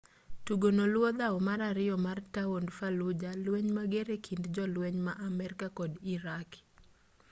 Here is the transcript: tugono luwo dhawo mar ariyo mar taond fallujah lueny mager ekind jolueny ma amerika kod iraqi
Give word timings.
tugono 0.45 0.83
luwo 0.93 1.09
dhawo 1.19 1.37
mar 1.47 1.59
ariyo 1.71 1.95
mar 2.05 2.19
taond 2.33 2.67
fallujah 2.77 3.35
lueny 3.45 3.69
mager 3.77 4.07
ekind 4.17 4.43
jolueny 4.55 4.97
ma 5.05 5.13
amerika 5.29 5.65
kod 5.77 5.91
iraqi 6.15 6.61